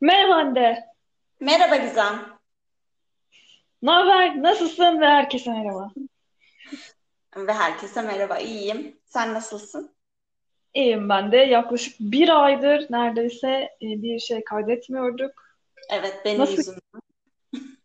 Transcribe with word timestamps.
Merhaba 0.00 0.34
Hande. 0.34 0.84
Merhaba 1.40 1.76
Gizem. 1.76 2.20
Ne 3.82 3.90
haber? 3.90 4.42
Nasılsın? 4.42 5.00
Ve 5.00 5.06
herkese 5.06 5.50
merhaba. 5.50 5.90
Ve 7.36 7.52
herkese 7.52 8.02
merhaba. 8.02 8.38
İyiyim. 8.38 8.96
Sen 9.04 9.34
nasılsın? 9.34 9.90
İyiyim 10.74 11.08
ben 11.08 11.32
de. 11.32 11.36
Yaklaşık 11.36 12.00
bir 12.00 12.44
aydır 12.44 12.86
neredeyse 12.90 13.48
e, 13.82 13.86
bir 14.02 14.18
şey 14.18 14.44
kaydetmiyorduk. 14.44 15.32
Evet, 15.90 16.20
benim 16.24 16.40
Nasıl? 16.40 16.56
yüzümden. 16.56 16.80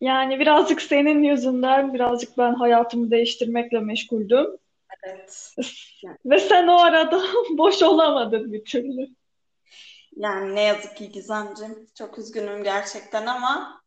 Yani 0.00 0.40
birazcık 0.40 0.82
senin 0.82 1.22
yüzünden, 1.22 1.94
birazcık 1.94 2.38
ben 2.38 2.54
hayatımı 2.54 3.10
değiştirmekle 3.10 3.80
meşguldüm. 3.80 4.46
Evet. 5.02 5.54
Ve 6.26 6.38
sen 6.38 6.66
o 6.66 6.78
arada 6.78 7.22
boş 7.50 7.82
olamadın 7.82 8.52
bir 8.52 8.64
türlü. 8.64 9.08
Yani 10.18 10.54
ne 10.54 10.62
yazık 10.62 10.96
ki 10.96 11.12
Gizemciğim. 11.12 11.86
Çok 11.94 12.18
üzgünüm 12.18 12.64
gerçekten 12.64 13.26
ama 13.26 13.82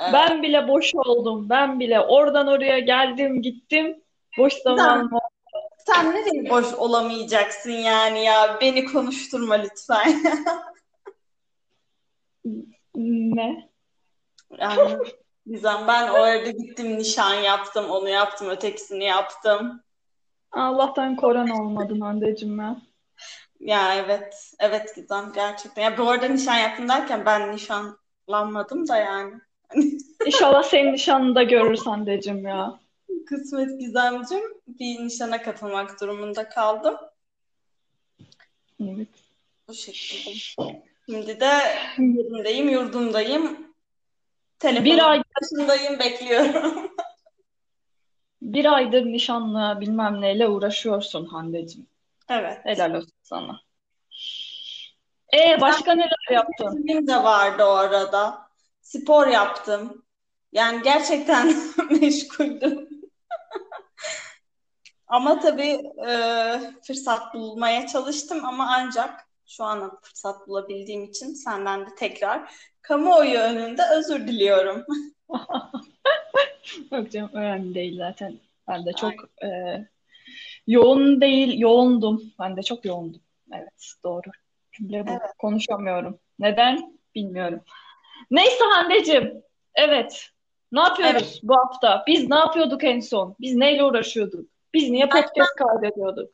e, 0.00 0.12
Ben 0.12 0.42
bile 0.42 0.68
boş 0.68 0.94
oldum. 0.94 1.48
Ben 1.48 1.80
bile 1.80 2.00
oradan 2.00 2.46
oraya 2.46 2.78
geldim, 2.78 3.42
gittim. 3.42 4.02
Boş 4.38 4.54
Gizem 4.54 4.76
zamanım 4.76 5.10
sen 5.86 6.10
nereye 6.10 6.50
boş 6.50 6.74
olamayacaksın 6.74 7.70
yani 7.70 8.24
ya? 8.24 8.58
Beni 8.60 8.84
konuşturma 8.84 9.54
lütfen. 9.54 10.22
ne? 12.94 13.70
Yani 14.58 14.98
Gizem 15.46 15.84
ben 15.88 16.08
o 16.08 16.14
arada 16.14 16.50
gittim 16.50 16.98
nişan 16.98 17.34
yaptım, 17.34 17.90
onu 17.90 18.08
yaptım, 18.08 18.48
ötekisini 18.48 19.04
yaptım. 19.04 19.82
Allah'tan 20.52 21.16
korona 21.16 21.62
olmadın 21.62 22.00
Hande'cim 22.00 22.58
ben. 22.58 22.91
Ya 23.62 23.94
evet, 23.94 24.54
evet 24.60 24.96
Gizem 24.96 25.32
gerçekten. 25.34 25.82
Ya 25.82 25.98
bu 25.98 26.10
arada 26.10 26.28
nişan 26.28 26.56
yaptım 26.56 26.88
derken 26.88 27.26
ben 27.26 27.52
nişanlanmadım 27.52 28.88
da 28.88 28.96
yani. 28.96 29.34
İnşallah 30.26 30.62
senin 30.62 30.92
nişanını 30.92 31.34
da 31.34 31.42
görürüz 31.42 31.86
Hande'cim 31.86 32.46
ya. 32.46 32.80
Kısmet 33.26 33.80
Gizemciğim 33.80 34.44
bir 34.66 35.04
nişana 35.04 35.42
katılmak 35.42 36.00
durumunda 36.00 36.48
kaldım. 36.48 36.96
Evet. 38.80 39.08
Bu 39.68 39.74
şekilde. 39.74 40.34
Şimdi 41.06 41.40
de 41.40 41.50
yerimdeyim, 41.98 42.68
yurdumdayım. 42.68 43.52
Bir 43.52 44.58
Telefonun 44.58 44.98
ay 44.98 45.22
başındayım, 45.42 45.98
bekliyorum. 45.98 46.90
bir 48.42 48.72
aydır 48.72 49.04
nişanlı 49.04 49.80
bilmem 49.80 50.20
neyle 50.20 50.48
uğraşıyorsun 50.48 51.26
Hande'cim. 51.26 51.86
Evet. 52.28 52.60
Helal 52.64 52.94
olsun 52.94 53.12
sana. 53.22 53.60
E 55.34 55.60
başka 55.60 55.94
neler 55.94 56.30
yaptın? 56.32 56.84
Benim 56.88 57.06
de 57.06 57.16
vardı 57.16 57.64
o 57.64 57.70
arada. 57.70 58.48
Spor 58.80 59.26
yaptım. 59.26 60.04
Yani 60.52 60.82
gerçekten 60.82 61.54
meşguldüm. 62.00 62.88
Ama 65.06 65.40
tabii 65.40 65.82
e, 66.08 66.12
fırsat 66.86 67.34
bulmaya 67.34 67.86
çalıştım 67.86 68.44
ama 68.44 68.74
ancak 68.76 69.28
şu 69.46 69.64
an 69.64 69.98
fırsat 70.02 70.48
bulabildiğim 70.48 71.04
için 71.04 71.34
senden 71.34 71.80
de 71.80 71.94
tekrar 71.98 72.52
kamuoyu 72.82 73.38
önünde 73.38 73.82
özür 73.96 74.26
diliyorum. 74.26 74.84
Yok 76.92 77.10
canım 77.12 77.30
önemli 77.32 77.74
değil 77.74 77.98
zaten. 77.98 78.38
Ben 78.68 78.86
de 78.86 78.92
çok 78.92 79.12
e, 79.44 79.48
yoğun 80.66 81.20
değil, 81.20 81.58
yoğundum. 81.58 82.22
Ben 82.38 82.56
de 82.56 82.62
çok 82.62 82.84
yoğundum. 82.84 83.20
Evet, 83.52 83.92
doğru. 84.04 84.30
Cümle 84.72 85.06
bu. 85.06 85.10
Evet. 85.10 85.32
Konuşamıyorum. 85.38 86.18
Neden? 86.38 86.98
Bilmiyorum. 87.14 87.60
Neyse 88.30 88.64
Hande'cim. 88.72 89.42
Evet. 89.74 90.28
Ne 90.72 90.80
yapıyoruz 90.80 91.22
Evet. 91.22 91.40
bu 91.42 91.56
hafta? 91.56 92.04
Biz 92.06 92.30
ne 92.30 92.36
yapıyorduk 92.36 92.84
en 92.84 93.00
son? 93.00 93.36
Biz 93.40 93.54
neyle 93.54 93.84
uğraşıyorduk? 93.84 94.50
Biz 94.74 94.90
niye 94.90 95.08
podcast 95.08 95.54
kaydediyorduk? 95.54 96.30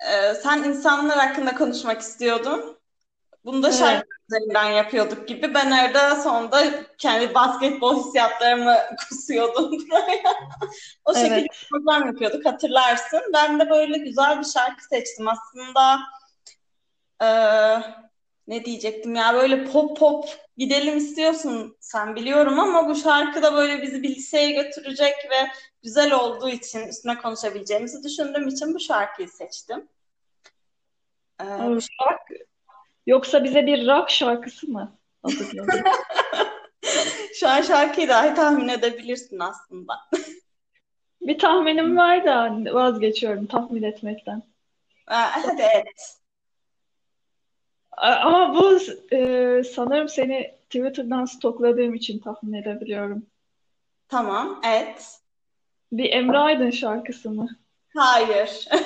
E, 0.00 0.34
sen 0.34 0.62
insanlar 0.62 1.18
hakkında 1.18 1.54
konuşmak 1.54 2.00
istiyordun. 2.00 2.76
Bunu 3.44 3.62
da 3.62 3.68
Evet. 3.68 3.78
şarkı 3.78 4.08
üzerinden 4.28 4.64
yapıyorduk 4.70 5.28
gibi. 5.28 5.54
Ben 5.54 5.70
arada 5.70 6.16
sonunda 6.16 6.62
kendi 6.98 7.34
basketbol 7.34 8.04
hissiyatlarımı 8.04 8.76
kusuyordum 9.08 9.70
buraya. 9.72 10.34
O 11.04 11.14
şekilde 11.14 11.34
Evet. 11.34 11.66
program 11.70 12.06
yapıyorduk 12.06 12.46
hatırlarsın. 12.46 13.20
Ben 13.34 13.60
de 13.60 13.70
böyle 13.70 13.98
güzel 13.98 14.40
bir 14.40 14.44
şarkı 14.44 14.84
seçtim. 14.84 15.26
Aslında 15.28 15.98
eee, 17.22 17.82
ne 18.46 18.64
diyecektim 18.64 19.14
ya 19.14 19.34
böyle 19.34 19.64
pop 19.64 19.96
pop 19.96 20.24
gidelim 20.56 20.96
istiyorsun 20.96 21.76
sen 21.80 22.16
biliyorum 22.16 22.60
ama 22.60 22.88
bu 22.88 22.94
şarkı 22.94 23.42
da 23.42 23.54
böyle 23.54 23.82
bizi 23.82 24.02
bir 24.02 24.08
liseye 24.16 24.50
götürecek 24.62 25.14
ve 25.30 25.48
güzel 25.82 26.12
olduğu 26.12 26.48
için 26.48 26.88
üstüne 26.88 27.18
konuşabileceğimizi 27.18 28.02
düşündüğüm 28.04 28.48
için 28.48 28.74
bu 28.74 28.80
şarkıyı 28.80 29.28
seçtim. 29.28 29.88
Eee, 31.40 31.46
bu 31.60 31.74
Rock. 31.74 32.42
Yoksa 33.06 33.44
bize 33.44 33.66
bir 33.66 33.86
rock 33.86 34.10
şarkısı 34.10 34.66
mı? 34.66 34.98
Şu 37.34 37.48
an 37.48 37.60
şarkıyı 37.60 38.08
dahi 38.08 38.34
tahmin 38.34 38.68
edebilirsin 38.68 39.38
aslında. 39.38 39.94
Bir 41.20 41.38
tahminim 41.38 41.96
var 41.96 42.24
da 42.24 42.56
vazgeçiyorum 42.74 43.46
tahmin 43.46 43.82
etmekten. 43.82 44.42
Evet. 45.58 46.18
Ama 47.96 48.54
bu 48.54 48.78
e, 49.12 49.62
sanırım 49.64 50.08
seni 50.08 50.54
Twitter'dan 50.64 51.24
stokladığım 51.24 51.94
için 51.94 52.18
tahmin 52.18 52.52
edebiliyorum. 52.52 53.26
Tamam. 54.08 54.60
Evet. 54.66 55.20
Bir 55.92 56.10
Emre 56.10 56.38
Aydın 56.38 56.70
şarkısı 56.70 57.30
mı? 57.30 57.48
Hayır. 57.96 58.68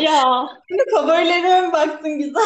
Ya 0.00 0.48
Şimdi 0.68 0.82
favorilerime 0.94 1.60
mi 1.60 1.72
baktın 1.72 2.18
güzel? 2.18 2.42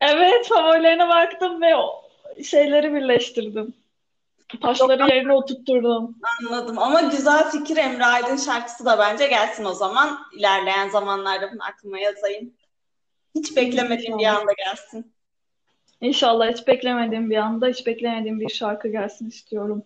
Evet 0.00 0.48
favorilerine 0.48 1.08
baktım 1.08 1.62
ve 1.62 1.76
o 1.76 2.02
şeyleri 2.44 2.94
birleştirdim. 2.94 3.74
Taşları 4.62 5.14
yerine 5.14 5.32
oturtturdum. 5.32 6.18
Anladım. 6.40 6.78
Ama 6.78 7.00
güzel 7.00 7.50
fikir 7.50 7.76
Emre 7.76 8.04
Aydın 8.04 8.36
şarkısı 8.36 8.84
da 8.84 8.98
bence 8.98 9.26
gelsin 9.26 9.64
o 9.64 9.72
zaman. 9.72 10.18
İlerleyen 10.36 10.88
zamanlarda 10.88 11.52
bunu 11.52 11.64
aklıma 11.64 11.98
yazayım. 11.98 12.52
Hiç 13.34 13.56
beklemediğim 13.56 14.18
bir 14.18 14.26
anda 14.26 14.52
gelsin. 14.52 15.14
İnşallah 16.00 16.52
hiç 16.52 16.66
beklemediğim 16.66 17.30
bir 17.30 17.36
anda 17.36 17.66
hiç 17.66 17.86
beklemediğim 17.86 18.40
bir 18.40 18.48
şarkı 18.48 18.88
gelsin 18.88 19.28
istiyorum. 19.28 19.84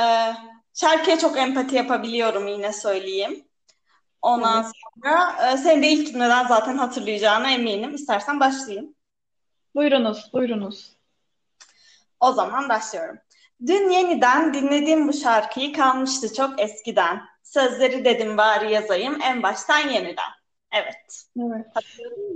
Ee, 0.00 0.32
şarkıya 0.74 1.18
çok 1.18 1.38
empati 1.38 1.76
yapabiliyorum 1.76 2.48
yine 2.48 2.72
söyleyeyim. 2.72 3.47
Ondan 4.22 4.64
Evet. 4.64 4.72
sonra 4.94 5.50
e, 5.52 5.56
senin 5.56 5.82
de 5.82 5.88
ilk 5.88 6.06
gitmeden 6.06 6.46
zaten 6.46 6.76
hatırlayacağına 6.78 7.50
eminim. 7.50 7.94
İstersen 7.94 8.40
başlayayım. 8.40 8.94
Buyurunuz, 9.74 10.30
buyurunuz. 10.32 10.92
O 12.20 12.32
zaman 12.32 12.68
başlıyorum. 12.68 13.18
Dün 13.66 13.90
yeniden 13.90 14.54
dinlediğim 14.54 15.08
bu 15.08 15.12
şarkıyı 15.12 15.72
kalmıştı 15.72 16.34
çok 16.34 16.60
eskiden. 16.60 17.20
Sözleri 17.42 18.04
dedim 18.04 18.36
bari 18.36 18.72
yazayım 18.72 19.18
en 19.22 19.42
baştan 19.42 19.88
yeniden. 19.88 20.30
Evet. 20.72 21.24
Evet, 21.38 21.66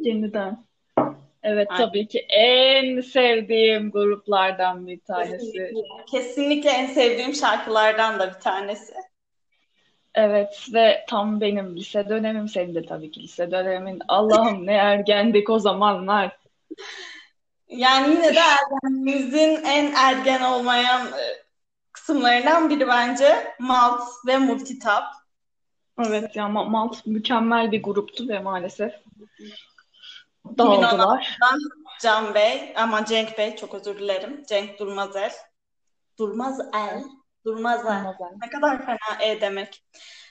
yeniden. 0.02 0.64
Evet, 1.42 1.68
Aynen. 1.70 1.86
tabii 1.86 2.08
ki 2.08 2.26
en 2.28 3.00
sevdiğim 3.00 3.90
gruplardan 3.90 4.86
bir 4.86 5.00
tanesi. 5.00 5.52
Kesinlikle, 5.52 6.04
kesinlikle 6.10 6.70
en 6.70 6.86
sevdiğim 6.86 7.34
şarkılardan 7.34 8.18
da 8.18 8.34
bir 8.34 8.40
tanesi. 8.40 8.94
Evet 10.14 10.68
ve 10.72 11.04
tam 11.08 11.40
benim 11.40 11.76
lise 11.76 12.08
dönemim, 12.08 12.48
senin 12.48 12.74
de 12.74 12.86
tabii 12.86 13.10
ki 13.10 13.22
lise 13.22 13.50
dönemin. 13.50 14.02
Allah'ım 14.08 14.66
ne 14.66 14.72
ergendik 14.72 15.50
o 15.50 15.58
zamanlar. 15.58 16.38
Yani 17.68 18.14
yine 18.14 18.34
de 18.34 18.40
ergenliğimizin 18.40 19.64
en 19.64 19.92
ergen 19.94 20.42
olmayan 20.42 21.06
e, 21.06 21.24
kısımlarından 21.92 22.70
biri 22.70 22.88
bence 22.88 23.54
Malt 23.58 24.02
ve 24.26 24.38
Multitap. 24.38 25.04
Evet 25.98 26.36
ya 26.36 26.44
Ma- 26.44 26.70
Malt 26.70 27.06
mükemmel 27.06 27.72
bir 27.72 27.82
gruptu 27.82 28.28
ve 28.28 28.38
maalesef 28.38 28.92
dağıldılar. 30.58 31.38
2016'dan 31.40 31.58
Can 32.02 32.34
Bey, 32.34 32.72
ama 32.76 33.04
Cenk 33.04 33.38
Bey 33.38 33.56
çok 33.56 33.74
özür 33.74 33.98
dilerim. 33.98 34.42
Cenk 34.48 34.78
Durmazel. 34.78 35.32
Durmazel. 37.44 37.98
Durmazel. 38.00 38.36
Ne 38.42 38.50
kadar 38.50 38.86
fena 38.86 39.22
E 39.22 39.40
demek. 39.40 39.84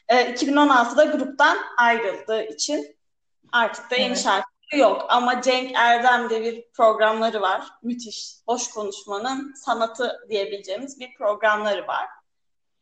Ee, 0.08 0.34
2016'da 0.34 1.06
gruptan 1.06 1.58
ayrıldığı 1.78 2.44
için 2.44 2.96
artık 3.52 3.92
da 3.92 3.96
yeni 3.96 4.08
Evet. 4.08 4.18
şarkıları 4.24 4.78
yok. 4.81 5.06
Ama 5.10 5.42
Cenk 5.42 5.72
Erdem'de 5.75 6.42
bir 6.42 6.66
programları 6.74 7.42
var. 7.42 7.62
Müthiş. 7.84 8.34
Boş 8.48 8.68
konuşmanın 8.68 9.54
sanatı 9.54 10.19
diyebileceğimiz 10.30 11.00
bir 11.00 11.13
programları 11.18 11.88
var. 11.88 12.06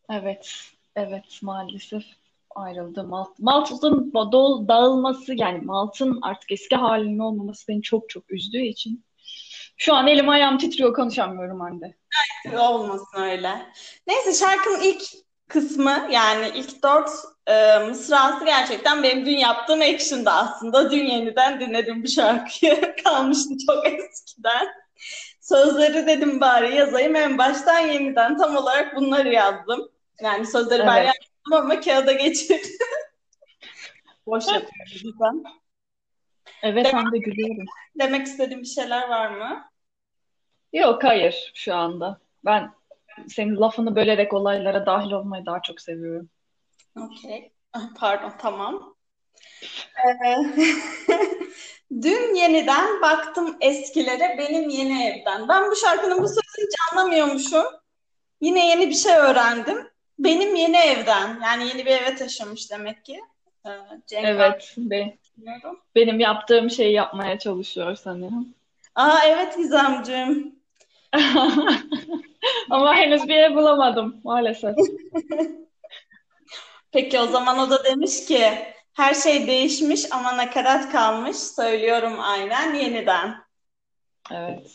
Evet, 0.10 0.54
evet 0.96 1.40
maalesef 1.42 2.04
ayrıldı. 2.56 3.04
Malt, 3.04 3.40
Malt'ın 3.40 4.14
dağılması 4.68 5.34
yani 5.36 5.62
Malt'ın 5.62 6.20
artık 6.22 6.52
eski 6.52 6.76
halinin 6.76 7.20
olmaması 7.20 7.68
beni 7.68 7.81
çok 7.81 8.10
çok 8.10 8.31
üzdüğü 8.31 8.62
için 8.62 9.06
Şu 9.81 9.94
an 9.96 10.08
elim 10.08 10.30
ayağım 10.30 10.58
titriyor 10.58 10.94
konuşamıyorum 10.94 11.60
Hande. 11.60 11.98
Olmasın 12.58 13.22
öyle. 13.22 13.66
Neyse 14.08 14.34
şarkının 14.34 14.81
ilk 14.81 15.04
kısmı 15.48 16.08
yani 16.12 16.52
ilk 16.56 16.84
dört 16.84 17.10
e, 17.48 17.80
mısrası 17.80 18.46
gerçekten 18.46 19.04
benim 19.04 19.26
dün 19.26 19.38
yaptığım 19.38 19.81
action'da 19.81 20.34
aslında. 20.34 20.92
Dün 20.92 21.06
yeniden 21.06 21.60
dinledim 21.60 22.04
bu 22.04 22.08
şarkıyı. 22.08 22.96
Kalmıştı 23.04 23.50
çok 23.68 23.88
eskiden. 23.88 24.68
Sözleri 25.42 26.08
dedim 26.08 26.42
bari 26.42 26.76
yazayım. 26.76 27.16
En 27.16 27.38
baştan 27.38 27.80
yeniden 27.80 28.38
tam 28.38 28.56
olarak 28.56 28.96
bunları 28.96 29.34
yazdım. 29.34 29.92
Yani 30.22 30.46
sözleri 30.46 30.88
ben 30.88 30.98
Evet. 30.98 31.08
yazdım 31.08 31.70
ama 31.70 31.81
kağıda 31.81 32.12
geçirdim. 32.12 32.72
Boş 34.26 34.46
yapıyorum. 34.48 35.44
Evet 36.64 36.94
Hande 36.94 37.18
gülüyorum. 37.18 37.66
Demek 38.00 38.28
istediğim 38.28 38.62
bir 38.62 38.68
şeyler 38.68 39.10
var 39.10 39.28
mı? 39.28 39.69
Yok 40.74 41.04
hayır 41.04 41.51
şu 41.56 41.75
anda. 41.75 42.19
Ben 42.45 42.71
senin 43.27 43.56
lafını 43.57 43.95
bölerek 43.95 44.33
olaylara 44.33 44.86
dahil 44.86 45.12
olmayı 45.12 45.45
daha 45.45 45.62
çok 45.62 45.81
seviyorum. 45.81 46.30
Okey. 46.98 47.51
Ah, 47.74 47.89
Pardon, 48.00 48.33
tamam. 48.39 48.95
Ee, 50.25 50.36
Dün 52.01 52.36
yeniden 52.36 53.01
baktım 53.01 53.57
eskilere 53.62 54.36
benim 54.38 54.69
yeni 54.69 55.04
evden. 55.07 55.48
Ben 55.48 55.71
bu 55.71 55.75
şarkının 55.75 56.18
bu 56.24 56.27
sözünü 56.27 56.68
hiç 56.68 56.75
anlamıyormuşum. 56.94 57.66
Yine 58.42 58.68
yeni 58.68 58.89
bir 58.89 58.94
şey 58.95 59.16
öğrendim. 59.16 59.89
Benim 60.19 60.56
yeni 60.56 60.77
evden. 60.77 61.39
Yani 61.44 61.68
yeni 61.68 61.86
bir 61.86 61.92
eve 61.92 62.16
taşınmış 62.16 62.71
demek 62.71 63.06
ki. 63.06 63.21
Ee, 63.66 63.69
Cenk 64.07 64.25
Evet, 64.25 64.75
be- 64.77 65.18
benim 65.95 66.19
yaptığım 66.19 66.69
şeyi 66.69 66.94
yapmaya 66.94 67.39
çalışıyor 67.39 67.95
sanırım. 67.95 68.54
Aa 68.95 69.19
evet 69.25 69.57
Gizemciğim. 69.57 70.59
Ama 72.70 72.96
henüz 72.96 73.28
bir 73.28 73.36
ev 73.36 73.56
bulamadım 73.56 74.22
maalesef. 74.24 74.76
Peki 76.92 77.20
o 77.20 77.28
zaman 77.28 77.60
o 77.60 77.70
da 77.70 77.84
demiş 77.84 78.26
ki 78.26 78.44
her 78.94 79.14
şey 79.14 79.48
değişmiş 79.48 80.12
ama 80.12 80.38
nakarat 80.38 80.92
kalmış. 80.92 81.38
Söylüyorum 81.38 82.16
aynen 82.20 82.74
yeniden. 82.74 83.36
Evet, 84.32 84.72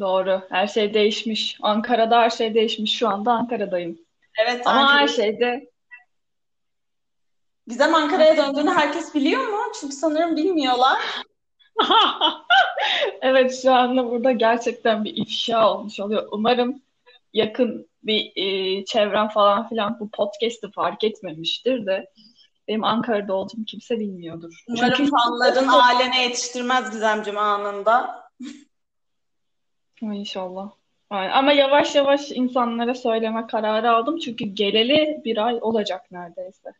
doğru. 0.00 0.42
Her 0.50 0.66
şey 0.66 0.94
değişmiş. 0.94 1.58
Ankara'da 1.62 2.20
her 2.20 2.30
şey 2.30 2.54
değişmiş. 2.54 2.98
Şu 2.98 3.08
anda 3.08 3.32
Ankara'dayım. 3.32 3.98
Evet 4.44 4.66
Ama 4.66 4.94
her 4.94 5.00
Ankara. 5.00 5.08
şeyde 5.08 5.70
Gizem 7.66 7.94
Ankara'ya 7.94 8.36
döndüğünü 8.36 8.70
herkes 8.70 9.14
biliyor 9.14 9.48
mu? 9.48 9.58
Çünkü 9.80 9.96
sanırım 9.96 10.36
bilmiyorlar. 10.36 10.98
Evet 13.22 13.62
şu 13.62 13.72
anda 13.72 14.10
burada 14.10 14.32
gerçekten 14.32 15.04
bir 15.04 15.16
ifşa 15.16 15.72
olmuş 15.72 16.00
oluyor. 16.00 16.28
Umarım 16.32 16.82
yakın 17.32 17.88
bir 18.02 18.32
e, 18.36 18.84
çevrem 18.84 19.28
falan 19.28 19.68
filan 19.68 20.00
bu 20.00 20.10
podcast'ı 20.10 20.70
fark 20.70 21.04
etmemiştir 21.04 21.86
de 21.86 22.10
benim 22.68 22.84
Ankara'da 22.84 23.34
olduğumu 23.34 23.64
kimse 23.64 23.98
bilmiyordur. 23.98 24.64
Umarım 24.68 24.94
Çünkü 24.96 25.10
fanların 25.10 25.68
ailene 25.68 26.22
yetiştirmez 26.22 26.90
Gizemciğim 26.90 27.38
anında. 27.38 28.22
inşallah. 30.00 30.70
Aynen. 31.10 31.32
Ama 31.32 31.52
yavaş 31.52 31.94
yavaş 31.94 32.30
insanlara 32.30 32.94
söyleme 32.94 33.46
kararı 33.46 33.90
aldım 33.90 34.18
çünkü 34.18 34.44
geleli 34.44 35.22
bir 35.24 35.46
ay 35.46 35.58
olacak 35.60 36.10
neredeyse. 36.10 36.72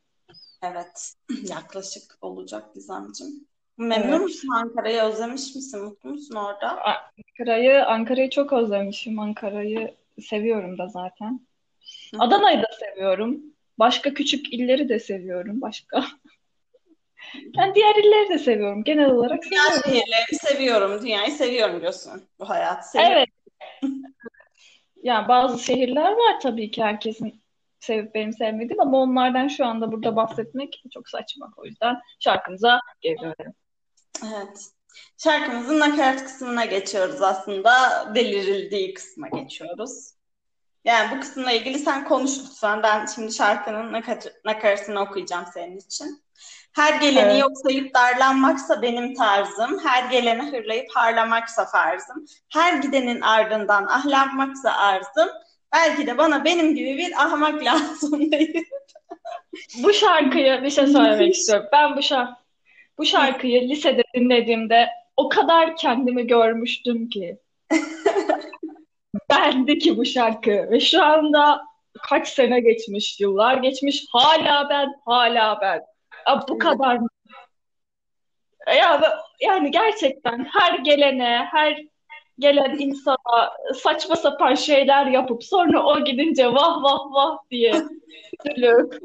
Evet, 0.62 1.14
yaklaşık 1.48 2.18
olacak 2.20 2.74
Gizemciğim. 2.74 3.51
Memnun 3.88 4.08
Evet. 4.08 4.20
musun 4.20 4.49
Ankara'yı? 4.56 5.02
Özlemiş 5.02 5.55
misin? 5.55 5.84
Mutlu 5.84 6.11
musun 6.11 6.34
orada? 6.34 6.82
Ankara'yı 6.84 7.87
Ankara'yı 7.87 8.31
çok 8.31 8.52
özlemişim. 8.52 9.19
Ankara'yı 9.19 9.94
seviyorum 10.20 10.79
da 10.79 10.88
zaten. 10.88 11.40
Hı. 12.14 12.17
Adana'yı 12.19 12.58
da 12.58 12.69
seviyorum. 12.81 13.40
Başka 13.79 14.14
küçük 14.14 14.52
illeri 14.52 14.88
de 14.88 14.99
seviyorum. 14.99 15.61
Başka. 15.61 16.05
Yani 17.56 17.75
diğer 17.75 17.94
illeri 17.94 18.29
de 18.29 18.38
seviyorum. 18.38 18.84
Genel 18.84 19.11
olarak 19.11 19.43
Dünya 19.43 19.62
seviyorum. 19.62 19.82
şehirlerini 19.90 20.38
seviyorum, 20.38 21.02
dünyayı 21.02 21.32
seviyorum 21.32 21.81
diyorsun. 21.81 22.23
Bu 22.38 22.49
hayatı 22.49 22.88
seviyorum. 22.90 23.17
Evet. 23.17 23.29
Yani 25.02 25.29
bazı 25.29 25.64
şehirler 25.64 26.12
var 26.12 26.40
tabii 26.43 26.70
ki 26.70 26.82
herkesin 26.82 27.43
sevip 27.81 28.14
benim 28.14 28.32
sevmediğim 28.32 28.81
ama 28.81 28.99
onlardan 28.99 29.49
şu 29.49 29.67
anda 29.67 29.93
burada 29.93 30.17
bahsetmek 30.17 30.82
çok 30.94 31.08
saçma. 31.08 31.52
O 31.56 31.64
yüzden 31.64 32.00
şarkımıza 32.20 32.81
geri 33.00 33.19
dönelim. 33.19 33.55
Evet. 34.26 34.66
Şarkımızın 35.19 35.80
nakarat 35.80 36.24
kısmına 36.24 36.64
geçiyoruz 36.64 37.22
aslında. 37.22 37.72
Delirildiği 38.14 38.94
kısma 38.94 39.28
geçiyoruz. 39.28 40.12
Yani 40.84 41.16
bu 41.16 41.20
kısımla 41.20 41.52
ilgili 41.52 41.78
sen 41.78 42.04
konuş 42.04 42.30
lütfen. 42.44 42.82
Ben 42.82 43.06
şimdi 43.06 43.32
şarkının 43.32 43.92
nakar- 43.92 44.32
nakaratını 44.44 45.00
okuyacağım 45.00 45.44
senin 45.54 45.78
için. 45.78 46.22
Her 46.72 47.00
geleni 47.00 47.30
Evet. 47.30 47.40
yok 47.40 47.50
sayıp 47.62 47.94
darlanmaksa 47.94 48.82
benim 48.82 49.14
tarzım. 49.14 49.78
Her 49.84 50.10
geleni 50.10 50.42
hırlayıp 50.50 50.86
harlamaksa 50.94 51.66
farzım. 51.66 52.24
Her 52.52 52.74
gidenin 52.74 53.20
ardından 53.20 53.86
ahlanmaksa 53.86 54.72
arzım. 54.72 55.28
Belki 55.74 56.06
de 56.06 56.19
bana 56.19 56.44
benim 56.44 56.74
gibi 56.74 56.98
bir 56.98 57.22
ahmak 57.22 57.64
lazım 57.64 58.32
değil. 58.32 58.64
Bu 59.82 59.92
şarkıyı 59.92 60.62
bir 60.62 60.70
şey 60.70 60.86
söylemek 60.86 61.34
istiyorum. 61.34 61.69
Ben 61.72 61.96
bu 61.96 62.02
şarkı 62.02 62.41
bu 63.02 63.06
şarkıyı 63.06 63.69
lisede 63.69 64.02
dinlediğimde 64.14 64.88
o 65.16 65.28
kadar 65.28 65.76
kendimi 65.76 66.26
görmüştüm 66.26 67.08
ki. 67.08 67.38
Bendi 69.31 69.78
ki 69.78 69.96
bu 69.96 70.04
şarkı 70.04 70.70
ve 70.70 70.81
şu 70.81 71.02
anda 71.02 71.62
kaç 72.02 72.28
sene 72.28 72.60
geçmiş, 72.60 73.20
yıllar 73.20 73.56
geçmiş. 73.56 74.04
Hala 74.12 74.69
ben, 74.70 74.88
hala 75.04 75.60
ben. 75.60 75.81
Ya 76.28 76.44
bu 76.49 76.58
kadar 76.58 76.96
mı? 76.96 77.08
Ya, 78.66 79.02
yani 79.40 79.70
gerçekten 79.70 80.48
her 80.52 80.78
gelene, 80.78 81.48
her 81.50 81.82
gelen 82.38 82.78
insana 82.78 83.52
saçma 83.75 84.16
sapan 84.16 84.55
şeyler 84.55 85.06
yapıp 85.06 85.44
sonra 85.44 85.84
o 85.84 86.05
gidince 86.05 86.46
vah 86.46 86.82
vah 86.82 87.12
vah 87.12 87.37
diye 87.50 87.75
üzülüp 88.44 88.98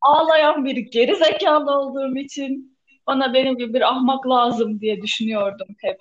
ağlayan 0.00 0.64
bir 0.64 0.76
geri 0.76 1.16
zekalı 1.16 1.78
olduğum 1.78 2.16
için 2.16 2.77
bana 3.08 3.34
benim 3.34 3.58
gibi 3.58 3.74
bir 3.74 3.88
ahmak 3.88 4.28
lazım 4.28 4.80
diye 4.80 5.02
düşünüyordum 5.02 5.68
hep. 5.78 5.98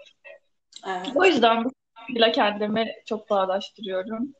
Evet. 0.88 1.12
O 1.16 1.26
yüzden 1.26 1.66
bu 1.66 1.72
kendimi 2.34 2.94
çok 3.06 3.30
bağdaştırıyorum. 3.30 4.34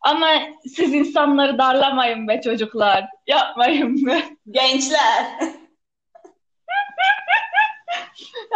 Ama 0.00 0.26
siz 0.74 0.94
insanları 0.94 1.58
darlamayın 1.58 2.28
be 2.28 2.40
çocuklar. 2.40 3.04
Yapmayın 3.26 4.06
be. 4.06 4.22
Gençler. 4.50 5.26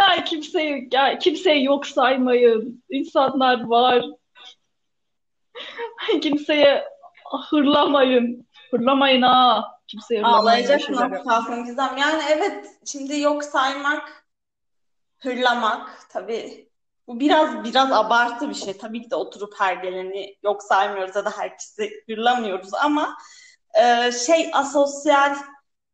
Ya 0.00 0.24
kimseyi, 0.24 0.88
ya 0.92 1.18
kimseyi 1.18 1.64
yok 1.64 1.86
saymayın. 1.86 2.84
İnsanlar 2.90 3.64
var. 3.64 4.04
Kimseye 6.22 6.84
hırlamayın. 7.50 8.48
Hırlamayın 8.70 9.22
ha. 9.22 9.79
Hırlamayın. 9.98 10.24
Ağlayacak 10.24 10.80
yapmayın. 10.80 11.14
noktasın 11.14 11.64
Gizem. 11.64 11.96
Yani 11.96 12.22
evet 12.30 12.66
şimdi 12.84 13.20
yok 13.20 13.44
saymak, 13.44 14.26
hırlamak 15.18 16.06
tabii 16.08 16.70
bu 17.06 17.20
biraz 17.20 17.64
biraz 17.64 17.92
abartı 17.92 18.48
bir 18.48 18.54
şey. 18.54 18.78
Tabii 18.78 19.02
ki 19.02 19.10
de 19.10 19.16
oturup 19.16 19.54
her 19.58 19.76
geleni 19.76 20.36
yok 20.42 20.62
saymıyoruz 20.62 21.16
ya 21.16 21.24
da 21.24 21.30
herkesi 21.38 21.90
hırlamıyoruz 22.06 22.74
ama 22.74 23.16
e, 23.82 24.12
şey 24.12 24.50
asosyal 24.52 25.36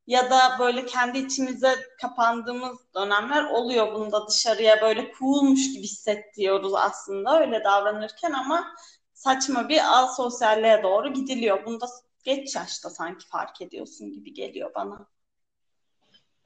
ya 0.07 0.31
da 0.31 0.57
böyle 0.59 0.87
kendi 0.87 1.19
içimize 1.19 1.75
kapandığımız 2.03 2.79
dönemler 2.95 3.45
oluyor. 3.45 3.95
Bunu 3.95 4.13
da 4.13 4.29
dışarıya 4.29 4.81
böyle 4.81 5.13
coolmuş 5.19 5.73
gibi 5.73 5.83
hissettiriyoruz 5.83 6.75
aslında 6.75 7.41
öyle 7.41 7.65
davranırken 7.65 8.33
ama 8.33 8.75
saçma 9.15 9.69
bir 9.69 10.01
asosyalliğe 10.03 10.83
doğru 10.83 11.13
gidiliyor. 11.13 11.67
Bunu 11.67 11.81
da 11.81 11.87
geç 12.27 12.57
yaşta 12.57 12.91
sanki 12.91 13.27
fark 13.27 13.61
ediyorsun 13.63 14.13
gibi 14.13 14.35
geliyor 14.35 14.75
bana. 14.75 15.07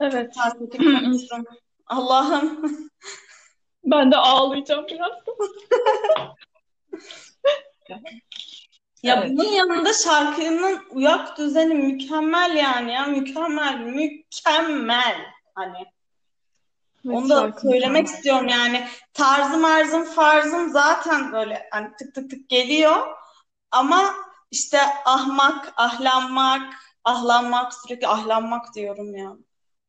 Evet. 0.01 0.35
Allah'ım. 1.87 2.91
Ben 3.85 4.13
de 4.13 4.17
ağlayacağım 4.17 4.87
biraz. 4.87 5.13
Ya 9.03 9.17
Evet. 9.17 9.31
bunun 9.31 9.45
yanında 9.45 9.93
şarkının 9.93 10.81
uyak 10.91 11.39
düzeni 11.39 11.75
mükemmel 11.75 12.57
yani 12.57 12.93
ya 12.93 13.07
mükemmel 13.07 13.79
mükemmel 13.81 15.17
hani 15.55 15.79
Evet, 17.07 17.17
onu 17.17 17.29
da 17.29 17.53
söylemek 17.63 17.73
mükemmel. 17.73 18.05
istiyorum 18.05 18.49
yani 18.49 18.87
tarzım 19.15 19.65
arzım 19.65 20.05
farzım 20.05 20.71
zaten 20.71 21.33
böyle 21.33 21.69
hani 21.71 21.89
tık 21.99 22.15
tık 22.15 22.31
tık 22.31 22.49
geliyor 22.49 23.17
ama 23.71 24.15
işte 24.50 24.78
ahmak 25.04 25.73
ahlanmak 25.76 26.75
ahlanmak 27.04 27.75
sürekli 27.75 28.07
ahlanmak 28.09 28.75
diyorum 28.75 29.16
ya 29.16 29.33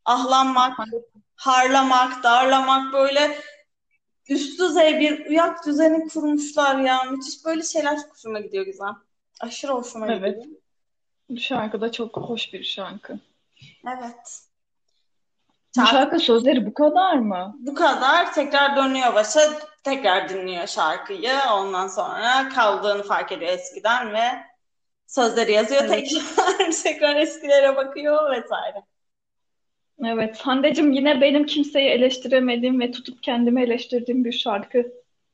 ahlanmak 0.05 0.79
harlamak 1.35 2.23
darlamak 2.23 2.93
böyle 2.93 3.39
üst 4.29 4.59
düzey 4.59 4.99
bir 4.99 5.25
uyak 5.29 5.65
düzeni 5.65 6.07
kurmuşlar 6.07 6.75
ya. 6.79 7.03
Müthiş 7.03 7.45
böyle 7.45 7.63
şeyler 7.63 7.97
çok 8.01 8.11
hoşuma 8.13 8.39
gidiyor 8.39 8.65
Gizem. 8.65 8.97
Aşırı 9.41 9.71
hoşuma 9.71 10.07
Evet. 10.07 10.35
gidiyor. 10.35 10.61
Bu 11.29 11.37
şarkı 11.39 11.81
da 11.81 11.91
çok 11.91 12.17
hoş 12.17 12.53
bir 12.53 12.63
şarkı. 12.63 13.19
Evet. 13.87 14.41
Bu 15.77 15.81
Şarkı 15.81 15.91
şarkı 15.91 16.19
sözleri 16.19 16.65
bu 16.65 16.73
kadar 16.73 17.13
mı? 17.15 17.55
bu 17.59 17.75
kadar 17.75 18.33
tekrar 18.33 18.75
dönüyor 18.77 19.13
başa 19.13 19.39
tekrar 19.83 20.29
dinliyor 20.29 20.67
şarkıyı. 20.67 21.33
Ondan 21.53 21.87
sonra 21.87 22.49
kaldığını 22.49 23.03
fark 23.03 23.31
ediyor 23.31 23.51
eskiden 23.51 24.13
ve 24.13 24.50
sözleri 25.11 25.51
yazıyor 25.51 25.83
Evet. 25.85 26.09
tekrar 26.09 26.71
tekrar 26.83 27.15
eskilere 27.15 27.75
bakıyor 27.75 28.31
vesaire. 28.31 28.83
Evet, 30.05 30.37
Hande'cim 30.37 30.91
yine 30.91 31.21
benim 31.21 31.45
kimseyi 31.45 31.89
eleştiremediğim 31.89 32.79
ve 32.79 32.91
tutup 32.91 33.23
kendimi 33.23 33.63
eleştirdiğim 33.63 34.25
bir 34.25 34.31
şarkı 34.31 34.91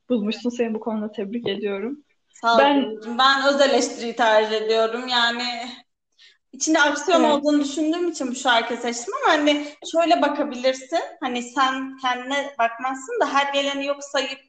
bulmuşsun. 0.08 0.50
Seni 0.50 0.74
bu 0.74 0.80
konuda 0.80 1.12
tebrik 1.12 1.48
ediyorum. 1.48 2.04
Sağ 2.32 2.54
ol 2.54 2.58
Ben. 2.58 2.96
Ben 3.18 3.54
öz 3.54 3.60
eleştiriyi 3.60 4.16
tercih 4.16 4.56
ediyorum. 4.56 5.08
Yani 5.08 5.68
içinde 6.52 6.80
aksiyon 6.80 7.24
evet, 7.24 7.34
olduğunu 7.34 7.64
düşündüğüm 7.64 8.08
için 8.08 8.30
bu 8.30 8.34
şarkıyı 8.34 8.80
seçtim 8.80 9.14
ama 9.22 9.34
hani 9.34 9.66
şöyle 9.92 10.22
bakabilirsin. 10.22 11.00
Hani 11.20 11.42
sen 11.42 11.96
kendine 11.96 12.54
bakmazsın 12.58 13.20
da 13.20 13.34
her 13.34 13.52
geleni 13.52 13.86
yok 13.86 14.04
sayıp 14.04 14.40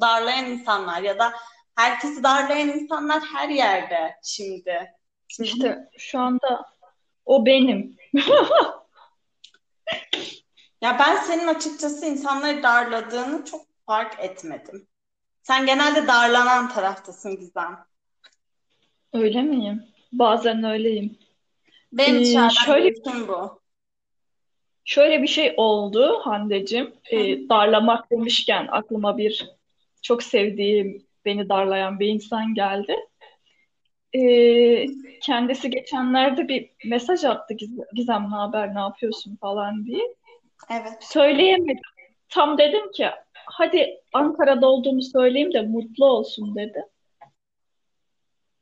darlayan 0.00 0.44
insanlar 0.44 1.02
ya 1.02 1.18
da 1.18 1.32
herkesi 1.76 2.22
darlayan 2.22 2.68
insanlar 2.68 3.22
her 3.22 3.48
yerde 3.48 4.16
şimdi. 4.22 4.92
Şimdi 5.28 5.48
işte 5.48 5.88
şu 5.98 6.18
anda 6.18 6.66
o 7.24 7.46
benim. 7.46 7.96
ya 10.82 10.98
ben 10.98 11.16
senin 11.16 11.46
açıkçası 11.46 12.06
insanları 12.06 12.62
darladığını 12.62 13.44
çok 13.44 13.66
fark 13.86 14.20
etmedim. 14.20 14.88
Sen 15.42 15.66
genelde 15.66 16.06
darlanan 16.06 16.68
taraftasın 16.68 17.36
Gizem. 17.40 17.84
Öyle 19.12 19.42
miyim? 19.42 19.82
Bazen 20.12 20.64
öyleyim. 20.64 21.18
Benim 21.92 22.22
Ee, 22.22 22.48
şöyle 22.50 22.88
görüşüm 22.88 23.28
bu. 23.28 23.60
şöyle 24.84 25.22
bir 25.22 25.26
şey 25.26 25.54
oldu 25.56 26.20
Hande'cim. 26.22 26.94
Ee, 27.10 27.48
darlamak 27.48 28.10
demişken 28.10 28.66
aklıma 28.70 29.18
bir 29.18 29.50
çok 30.02 30.22
sevdiğim, 30.22 31.06
beni 31.24 31.48
darlayan 31.48 32.00
bir 32.00 32.06
insan 32.08 32.54
geldi. 32.54 32.96
Ee, 34.14 34.86
kendisi 35.22 35.70
geçenlerde 35.70 36.48
bir 36.48 36.70
mesaj 36.84 37.24
attı 37.24 37.54
Giz- 37.54 37.94
Gizem 37.94 38.22
ne 38.30 38.34
haber 38.36 38.74
ne 38.74 38.78
yapıyorsun 38.78 39.36
falan 39.36 39.86
diye. 39.86 40.14
Evet. 40.70 40.92
Söyleyemedim. 41.00 41.82
Tam 42.28 42.58
dedim 42.58 42.92
ki 42.92 43.10
hadi 43.34 44.00
Ankara'da 44.12 44.66
olduğumu 44.66 45.02
söyleyeyim 45.02 45.52
de 45.52 45.62
mutlu 45.62 46.06
olsun 46.06 46.54
dedi. 46.56 46.84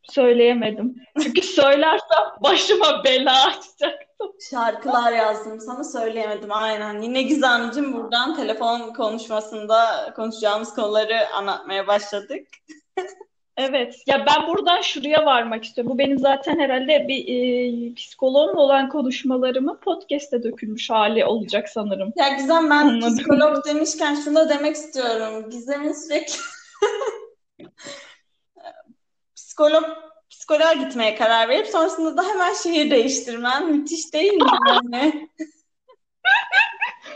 Söyleyemedim. 0.02 0.97
Çünkü 1.23 1.42
söylersem 1.42 2.25
başıma 2.42 3.04
bela 3.04 3.47
açacaktım. 3.47 4.12
Şarkılar 4.50 5.12
yazdım 5.12 5.61
sana 5.61 5.85
söyleyemedim 5.85 6.52
aynen. 6.52 7.02
Yine 7.02 7.23
Gizemciğim 7.23 7.93
buradan 7.93 8.37
telefon 8.37 8.93
konuşmasında 8.93 10.12
konuşacağımız 10.17 10.75
konuları 10.75 11.29
anlatmaya 11.35 11.87
başladık. 11.87 12.49
Evet. 13.57 13.95
Ya 14.07 14.26
ben 14.26 14.49
buradan 14.49 14.81
şuraya 14.81 15.26
varmak 15.26 15.64
istiyorum. 15.64 15.93
Bu 15.95 15.99
benim 15.99 16.19
zaten 16.19 16.59
herhalde 16.59 17.09
bir 17.09 17.29
e, 17.29 17.95
psikoloğumla 17.95 18.61
olan 18.61 18.88
konuşmalarımın 18.88 19.76
podcast'e 19.76 20.43
dökülmüş 20.43 20.91
hali 20.91 21.25
olacak 21.25 21.69
sanırım. 21.69 22.12
Ya 22.17 22.29
Gizem 22.29 22.71
ben 22.71 22.87
Anladım. 22.87 23.17
psikolog 23.17 23.67
demişken 23.67 24.14
şunu 24.14 24.35
da 24.35 24.49
demek 24.49 24.76
istiyorum. 24.76 25.50
Gizem'in 25.50 25.93
sürekli 25.93 26.35
psikolog 29.37 29.85
psikoloğa 30.43 30.73
gitmeye 30.73 31.15
karar 31.15 31.49
verip 31.49 31.67
sonrasında 31.67 32.17
da 32.17 32.29
hemen 32.29 32.55
şehir 32.55 32.91
değiştirmen 32.91 33.71
müthiş 33.73 34.13
değil 34.13 34.33
mi 34.33 34.47
yani? 34.69 35.29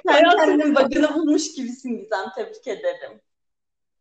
Sen 0.09 0.31
kendin 0.31 0.75
bug'ını 0.75 1.15
bulmuş 1.15 1.55
gibisin 1.55 1.99
Gizem. 1.99 2.31
Tebrik 2.37 2.69
ederim. 2.69 3.21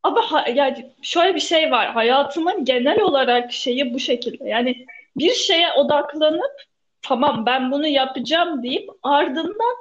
ama 0.03 0.32
ha- 0.32 0.46
yani 0.50 0.94
şöyle 1.01 1.36
bir 1.36 1.39
şey 1.39 1.72
var. 1.72 1.91
Hayatımın 1.91 2.65
genel 2.65 3.01
olarak 3.01 3.51
şeyi 3.53 3.94
bu 3.94 4.00
şekilde. 4.00 4.50
Yani 4.50 4.86
bir 5.17 5.34
şeye 5.34 5.74
odaklanıp 5.74 6.62
tamam 7.01 7.46
ben 7.46 7.72
bunu 7.72 7.88
yapacağım 7.88 8.63
deyip 8.63 8.89
ardından 9.03 9.75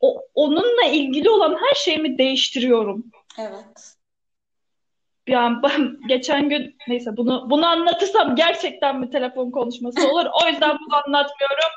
o, 0.00 0.22
onunla 0.34 0.84
ilgili 0.84 1.30
olan 1.30 1.56
her 1.68 1.74
şeyimi 1.74 2.18
değiştiriyorum. 2.18 3.04
Evet. 3.38 3.95
Yani 5.26 5.56
ben 5.62 5.98
geçen 6.08 6.48
gün 6.48 6.76
neyse 6.88 7.16
bunu 7.16 7.50
bunu 7.50 7.66
anlatırsam 7.66 8.36
gerçekten 8.36 9.02
bir 9.02 9.10
telefon 9.10 9.50
konuşması 9.50 10.08
olur. 10.12 10.26
O 10.44 10.48
yüzden 10.48 10.78
bunu 10.86 10.96
anlatmıyorum. 10.96 11.70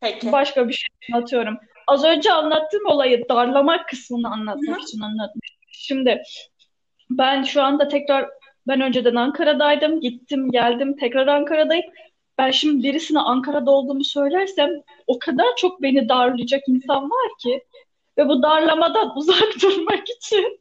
Peki. 0.00 0.32
Başka 0.32 0.68
bir 0.68 0.72
şey 0.72 0.88
anlatıyorum. 1.12 1.58
Az 1.86 2.04
önce 2.04 2.32
anlattığım 2.32 2.86
olayı 2.86 3.28
darlamak 3.28 3.88
kısmını 3.88 4.32
anlatmak 4.32 4.80
için 4.80 5.00
anlatmıştım. 5.00 5.60
Şimdi 5.72 6.22
ben 7.10 7.42
şu 7.42 7.62
anda 7.62 7.88
tekrar 7.88 8.28
ben 8.68 8.80
önceden 8.80 9.14
Ankara'daydım. 9.14 10.00
Gittim 10.00 10.50
geldim 10.50 10.96
tekrar 10.96 11.26
Ankara'dayım. 11.26 11.86
Ben 12.38 12.50
şimdi 12.50 12.88
birisine 12.88 13.18
Ankara'da 13.18 13.70
olduğumu 13.70 14.04
söylersem 14.04 14.70
o 15.06 15.18
kadar 15.18 15.56
çok 15.56 15.82
beni 15.82 16.08
darlayacak 16.08 16.62
insan 16.68 17.10
var 17.10 17.30
ki 17.42 17.64
ve 18.18 18.28
bu 18.28 18.42
darlamadan 18.42 19.12
uzak 19.16 19.62
durmak 19.62 20.08
için 20.08 20.60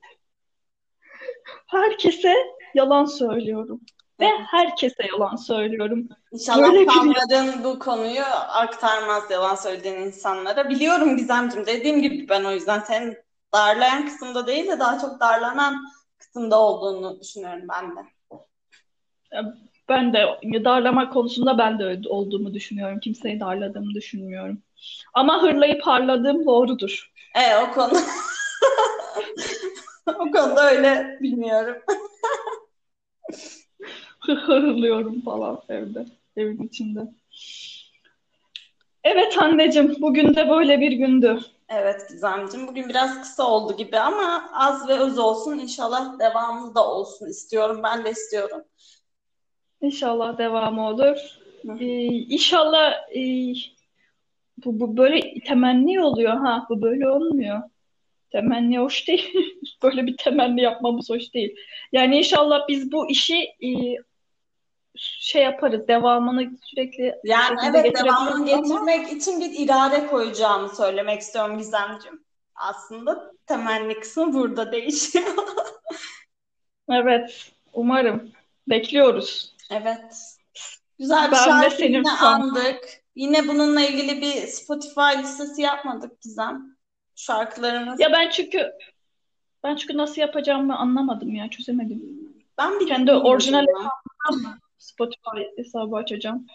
herkese 1.68 2.36
yalan 2.74 3.06
söylüyorum. 3.06 3.82
Ve 4.20 4.30
herkese 4.52 5.08
yalan 5.14 5.36
söylüyorum. 5.36 6.08
İnşallah 6.32 6.72
Böyle 6.72 6.80
bir 6.80 7.64
bu 7.64 7.80
konuyu 7.80 8.24
aktarmaz 8.48 9.32
yalan 9.32 9.56
söylediğin 9.56 9.96
insanlara. 9.96 10.70
Biliyorum 10.70 11.18
Gizemciğim 11.18 11.66
dediğim 11.66 12.02
gibi 12.02 12.30
ben 12.30 12.44
o 12.44 12.52
yüzden 12.52 12.80
senin 12.80 13.18
darlayan 13.54 14.06
kısımda 14.06 14.48
değil 14.48 14.68
de 14.68 14.80
daha 14.80 15.00
çok 15.00 15.20
darlanan 15.20 15.86
kısımda 16.18 16.60
olduğunu 16.60 17.20
düşünüyorum 17.22 17.68
ben 17.70 17.96
de. 17.96 18.00
ben 19.90 20.14
de 20.14 20.20
darlama 20.66 21.10
konusunda 21.10 21.58
ben 21.58 21.80
de 21.80 21.84
öyle 21.84 22.10
olduğumu 22.10 22.54
düşünüyorum. 22.54 23.00
Kimseyi 23.00 23.40
darladığımı 23.40 23.94
düşünmüyorum. 23.94 24.62
Ama 25.14 25.44
hırlayıp 25.44 25.82
harladığım 25.82 26.46
doğrudur. 26.46 27.12
E 27.36 27.58
o 27.58 27.72
konu 27.74 28.00
o 30.20 30.32
konuda 30.32 30.72
öyle 30.72 31.18
bilmiyorum. 31.22 31.78
Hırlıyorum 34.20 35.22
falan 35.22 35.62
evde, 35.70 36.06
evin 36.38 36.64
içinde. 36.68 37.00
Evet 39.04 39.38
anneciğim, 39.38 39.96
bugün 40.02 40.36
de 40.36 40.50
böyle 40.50 40.80
bir 40.82 40.92
gündü. 40.92 41.40
Evet 41.70 42.10
Gizemciğim 42.10 42.68
bugün 42.68 42.90
biraz 42.90 43.22
kısa 43.22 43.48
oldu 43.48 43.78
gibi 43.78 44.00
ama 44.00 44.50
az 44.54 44.88
ve 44.88 44.94
öz 44.94 45.20
olsun. 45.20 45.60
İnşallah 45.60 46.20
devamı 46.20 46.76
da 46.76 46.88
olsun 46.92 47.28
istiyorum. 47.28 47.80
Ben 47.84 48.06
de 48.06 48.12
istiyorum. 48.12 48.62
İnşallah 49.82 50.38
devamı 50.38 50.88
olur. 50.88 51.18
Ee, 51.80 52.06
inşallah 52.06 52.94
e, 53.16 53.22
bu, 54.66 54.80
bu 54.80 54.98
böyle 54.98 55.40
temenni 55.40 56.04
oluyor 56.04 56.38
ha. 56.38 56.66
Bu 56.70 56.82
böyle 56.82 57.10
olmuyor. 57.10 57.62
Temenni 58.36 58.80
hoş 58.80 59.08
değil. 59.08 59.34
Böyle 59.84 60.06
bir 60.06 60.18
temenni 60.18 60.62
yapmamız 60.62 61.10
hoş 61.10 61.34
değil. 61.34 61.56
Yani 61.92 62.18
inşallah 62.18 62.68
biz 62.68 62.92
bu 62.92 63.10
işi 63.10 63.36
e, 63.44 63.70
şey 64.96 65.44
yaparız. 65.44 65.88
Devamını 65.88 66.58
sürekli 66.64 67.16
Yani 67.24 67.60
evet 67.70 67.96
devamını 67.96 68.46
getirebiliriz 68.46 68.72
ama 68.72 68.92
getirmek 68.92 69.12
için 69.12 69.40
bir 69.40 69.66
irade 69.66 70.08
koyacağımı 70.08 70.70
söylemek 70.70 71.22
istiyorum 71.22 71.58
Gizemciğim. 71.58 72.24
Aslında 72.56 73.32
temenni 73.46 74.00
kısmı 74.00 74.34
burada 74.34 74.72
değişiyor. 74.72 75.26
evet 76.90 77.52
umarım. 77.74 78.32
Bekliyoruz. 78.68 79.56
Evet. 79.72 80.38
Güzel 81.00 81.32
bir 81.32 81.36
şarkı 81.36 81.76
senin 81.76 81.98
yine 81.98 82.12
andık. 82.12 82.80
Yine 83.16 83.48
bununla 83.48 83.82
ilgili 83.82 84.22
bir 84.22 84.48
Spotify 84.48 85.20
listesi 85.20 85.62
yapmadık 85.62 86.22
Gizem. 86.22 86.75
Şarkılarımız. 87.16 88.00
Ya 88.00 88.12
ben 88.12 88.30
çünkü 88.30 88.72
ben 89.64 89.76
çünkü 89.76 89.98
nasıl 89.98 90.22
yapacağımı 90.22 90.78
anlamadım 90.78 91.36
ya. 91.36 91.50
Çözemedim. 91.50 92.30
Ben 92.58 92.80
bir 92.80 92.88
Kendi 92.88 93.12
orijinal 93.12 93.66
hesabımdan 93.68 94.60
Spotify 94.78 95.40
hesabı 95.58 95.96
açacağım? 95.96 96.48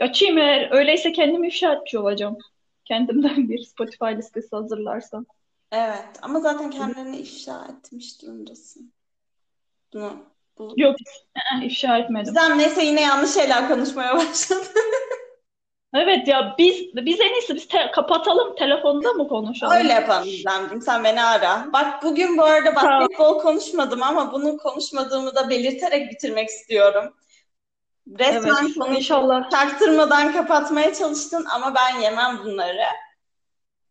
Açayım 0.00 0.38
eğer 0.38 0.70
öyleyse 0.70 1.12
kendim 1.12 1.44
ifşa 1.44 1.72
etmiş 1.72 1.94
olacağım. 1.94 2.38
Kendimden 2.84 3.48
bir 3.48 3.64
Spotify 3.64 4.04
listesi 4.04 4.48
hazırlarsam. 4.50 5.26
Evet 5.72 6.18
ama 6.22 6.40
zaten 6.40 6.70
kendilerini 6.70 7.16
ifşa 7.16 7.64
etmiş 7.64 8.22
durumdasın. 8.22 8.92
Bunu 9.92 10.16
bu. 10.58 10.74
Yok, 10.76 10.96
ifşa 11.62 11.98
etmedim. 11.98 12.34
Gizem 12.34 12.58
neyse 12.58 12.84
yine 12.84 13.00
yanlış 13.00 13.34
şeyler 13.34 13.68
konuşmaya 13.68 14.16
başladı. 14.16 14.64
Evet 15.94 16.28
ya 16.28 16.54
biz 16.58 16.76
biz 16.94 17.20
en 17.20 17.32
iyisi 17.34 17.54
biz 17.54 17.68
te- 17.68 17.90
kapatalım 17.94 18.56
telefonda 18.56 19.12
mı 19.12 19.28
konuşalım? 19.28 19.76
Öyle 19.76 19.92
yapalım 19.92 20.24
Gizemciğim. 20.24 20.82
Sen 20.82 21.04
beni 21.04 21.22
ara. 21.22 21.66
Bak 21.72 22.02
bugün 22.02 22.38
bu 22.38 22.44
arada 22.44 22.74
Tamam. 22.74 23.00
basketbol 23.00 23.38
konuşmadım 23.38 24.02
ama 24.02 24.32
bunu 24.32 24.56
konuşmadığımı 24.56 25.34
da 25.34 25.50
belirterek 25.50 26.10
bitirmek 26.10 26.48
istiyorum. 26.48 27.14
Resmen 28.18 28.64
Evet. 28.64 28.74
konuyu 28.78 28.96
İnşallah. 28.98 29.50
çaktırmadan 29.50 30.32
kapatmaya 30.32 30.94
çalıştın 30.94 31.46
ama 31.54 31.74
ben 31.74 32.00
yemem 32.00 32.38
bunları. 32.44 32.82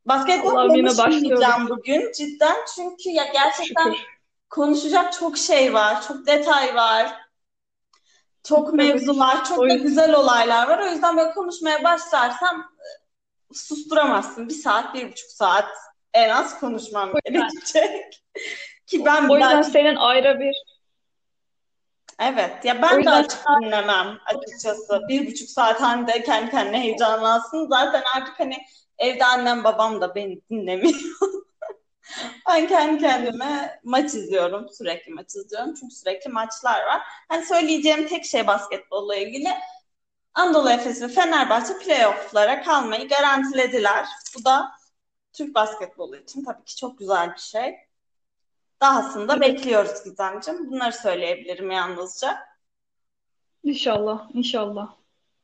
Basketbol 0.05 0.51
Allah'ım 0.55 0.75
yine 0.75 0.87
konuşmayacağım 0.89 1.41
başlıyorum. 1.41 1.67
bugün 1.69 2.11
cidden 2.17 2.55
çünkü 2.75 3.09
ya 3.09 3.23
gerçekten 3.33 3.91
Şükür. 3.91 4.05
konuşacak 4.49 5.13
çok 5.13 5.37
şey 5.37 5.73
var, 5.73 6.01
çok 6.07 6.27
detay 6.27 6.75
var, 6.75 7.13
çok 8.43 8.73
mevzu 8.73 9.19
var, 9.19 9.45
çok 9.45 9.69
da 9.69 9.75
güzel 9.75 10.15
olaylar 10.15 10.67
var. 10.67 10.79
O 10.79 10.85
yüzden 10.87 11.17
böyle 11.17 11.31
konuşmaya 11.33 11.83
başlarsam 11.83 12.59
e, 12.59 12.87
susturamazsın. 13.53 14.49
Bir 14.49 14.53
saat, 14.53 14.93
bir 14.93 15.11
buçuk 15.11 15.29
saat 15.31 15.69
en 16.13 16.29
az 16.29 16.59
konuşmam 16.59 17.11
gerekecek. 17.25 18.23
Ki 18.87 19.05
ben 19.05 19.29
O 19.29 19.35
yüzden 19.35 19.57
belki- 19.57 19.71
senin 19.71 19.95
ayrı 19.95 20.39
bir 20.39 20.53
evet 22.19 22.65
ya 22.65 22.81
ben 22.81 22.91
de 22.91 22.97
yüzden- 22.97 23.23
açık 23.23 23.39
dinlemem 23.61 24.17
açıkçası. 24.25 25.01
Bir 25.09 25.27
buçuk 25.27 25.49
saat 25.49 25.81
hani 25.81 26.07
de 26.07 26.23
kendi 26.23 26.51
kendine 26.51 26.79
heyecanlansın. 26.81 27.67
Zaten 27.69 28.03
artık 28.15 28.39
hani 28.39 28.57
evde 28.97 29.25
annem 29.25 29.63
babam 29.63 30.01
da 30.01 30.15
beni 30.15 30.41
dinlemiyor. 30.49 30.99
Ben 32.49 32.67
kendi 32.67 33.01
kendime 33.01 33.79
maç 33.83 34.05
izliyorum. 34.05 34.69
Sürekli 34.69 35.13
maç 35.13 35.35
izliyorum. 35.35 35.73
Çünkü 35.73 35.95
sürekli 35.95 36.29
maçlar 36.29 36.85
var. 36.85 37.01
Hani 37.29 37.45
söyleyeceğim 37.45 38.07
tek 38.07 38.25
şey 38.25 38.47
basketbolla 38.47 39.15
ilgili. 39.15 39.49
Anadolu 40.33 40.69
Efes 40.69 41.01
ve 41.01 41.07
Fenerbahçe 41.07 41.73
playoff'lara 41.77 42.61
kalmayı 42.61 43.07
garantilediler. 43.07 44.05
Bu 44.37 44.45
da 44.45 44.71
Türk 45.33 45.55
basketbolu 45.55 46.17
için 46.17 46.43
tabii 46.43 46.63
ki 46.63 46.75
çok 46.75 46.99
güzel 46.99 47.33
bir 47.33 47.39
şey. 47.39 47.75
Dahasını 48.81 49.27
da 49.27 49.41
bekliyoruz 49.41 50.03
Gizemciğim. 50.03 50.71
Bunları 50.71 50.93
söyleyebilirim 50.93 51.71
yalnızca. 51.71 52.39
İnşallah, 53.63 54.29
inşallah, 54.33 54.95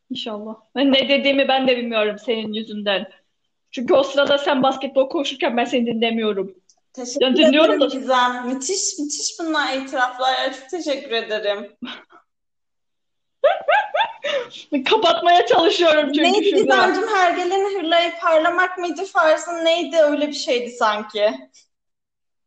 inşallah. 0.10 0.56
Ne 0.76 1.10
dediğimi 1.10 1.48
ben 1.48 1.68
de 1.68 1.78
bilmiyorum 1.78 2.16
senin 2.26 2.54
yüzünden. 2.54 3.12
Çünkü 3.72 3.94
o 3.94 4.04
sırada 4.04 4.38
sen 4.38 4.64
basketbol 4.64 5.10
konuşurken 5.10 5.58
ben 5.58 5.66
seni 5.66 5.86
dinlemiyorum. 5.86 6.56
Teşekkür 6.94 7.26
Ya 7.26 7.36
dinliyorum 7.36 7.74
ederim 7.74 7.92
da- 7.92 7.96
Gizem. 7.96 8.48
Müthiş, 8.48 9.00
müthiş 9.00 9.40
bunlar 9.40 9.74
itiraflar. 9.74 10.32
Ya. 10.34 10.54
Çok 10.54 10.70
teşekkür 10.70 11.12
ederim. 11.12 11.72
Kapatmaya 14.90 15.46
çalışıyorum 15.46 16.06
çünkü 16.06 16.24
Neydi 16.24 16.50
şurada. 16.50 16.62
Gizemciğim? 16.62 17.10
Hergelenin 17.10 17.80
hırlayıp 17.80 18.22
parlamak 18.22 18.78
mıydı? 18.78 19.06
Fars'ın 19.14 19.66
neydi? 19.66 19.98
Öyle 19.98 20.28
bir 20.28 20.34
şeydi 20.34 20.70
sanki. 20.70 21.30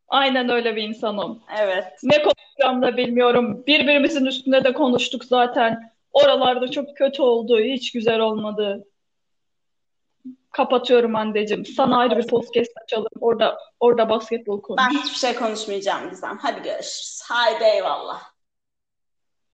Aynen 0.08 0.48
öyle 0.48 0.76
bir 0.76 0.82
insanım. 0.82 1.42
Evet. 1.60 1.84
Ne 2.02 2.22
konuşacağımı 2.22 2.82
da 2.82 2.96
bilmiyorum. 2.96 3.64
Birbirimizin 3.66 4.24
üstünde 4.24 4.64
de 4.64 4.72
konuştuk 4.72 5.24
zaten. 5.24 5.92
Oralarda 6.12 6.70
çok 6.70 6.96
kötü 6.96 7.22
oldu. 7.22 7.60
Hiç 7.60 7.92
güzel 7.92 8.20
olmadı. 8.20 8.84
Kapatıyorum 10.52 11.16
anneciğim. 11.16 11.66
Sana 11.66 11.98
ayrı 11.98 12.18
bir 12.18 12.26
podcast 12.26 12.70
açalım. 12.84 13.08
Orada 13.20 13.58
orada 13.80 14.08
basketbol 14.08 14.62
konuş. 14.62 14.82
Ben 14.82 14.90
hiçbir 14.98 15.18
şey 15.18 15.34
konuşmayacağım 15.34 16.10
Gizem. 16.10 16.38
Hadi 16.42 16.62
görüşürüz. 16.62 17.20
Haydi 17.28 17.64
eyvallah. 17.64 18.31